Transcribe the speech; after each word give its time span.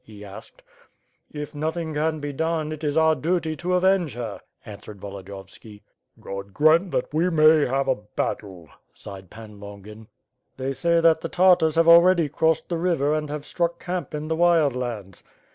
he 0.03 0.25
asked. 0.25 0.63
"If 1.31 1.53
nothing 1.53 1.93
can 1.93 2.19
be 2.19 2.33
done, 2.33 2.71
it 2.71 2.83
is 2.83 2.97
our 2.97 3.13
duty 3.13 3.55
to 3.57 3.75
avenge 3.75 4.15
her," 4.15 4.41
an 4.65 4.79
swered 4.79 4.95
Volodiyovski. 4.97 5.83
"God 6.19 6.55
grant 6.55 6.89
that 6.89 7.13
we 7.13 7.29
may 7.29 7.67
have 7.67 7.87
a 7.87 7.93
battle," 7.93 8.67
sighed 8.95 9.29
Pan 9.29 9.59
Longin. 9.59 10.07
"They 10.57 10.73
say 10.73 11.01
that 11.01 11.21
the 11.21 11.29
Tartars 11.29 11.75
have 11.75 11.87
already 11.87 12.29
crossed 12.29 12.67
the 12.67 12.79
river 12.79 13.13
and 13.13 13.29
have 13.29 13.45
struck 13.45 13.79
camp 13.79 14.15
in 14.15 14.27
the 14.27 14.35
Wild 14.35 14.75
Lands." 14.75 15.23